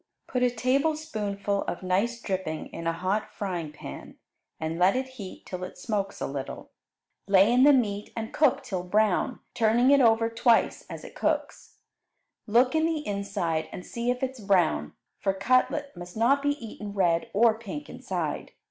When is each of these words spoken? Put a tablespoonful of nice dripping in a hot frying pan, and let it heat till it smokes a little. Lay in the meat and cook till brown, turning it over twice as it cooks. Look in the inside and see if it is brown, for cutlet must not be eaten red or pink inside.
Put 0.25 0.41
a 0.41 0.49
tablespoonful 0.49 1.61
of 1.65 1.83
nice 1.83 2.19
dripping 2.19 2.73
in 2.73 2.87
a 2.87 2.91
hot 2.91 3.31
frying 3.31 3.71
pan, 3.71 4.17
and 4.59 4.79
let 4.79 4.95
it 4.95 5.09
heat 5.09 5.45
till 5.45 5.63
it 5.63 5.77
smokes 5.77 6.19
a 6.19 6.25
little. 6.25 6.71
Lay 7.27 7.53
in 7.53 7.65
the 7.65 7.71
meat 7.71 8.11
and 8.17 8.33
cook 8.33 8.63
till 8.63 8.81
brown, 8.83 9.41
turning 9.53 9.91
it 9.91 10.01
over 10.01 10.27
twice 10.27 10.87
as 10.89 11.03
it 11.03 11.13
cooks. 11.13 11.75
Look 12.47 12.73
in 12.73 12.87
the 12.87 13.05
inside 13.05 13.69
and 13.71 13.85
see 13.85 14.09
if 14.09 14.23
it 14.23 14.31
is 14.31 14.39
brown, 14.39 14.93
for 15.19 15.33
cutlet 15.35 15.95
must 15.95 16.17
not 16.17 16.41
be 16.41 16.53
eaten 16.55 16.93
red 16.93 17.29
or 17.31 17.53
pink 17.59 17.87
inside. 17.87 18.53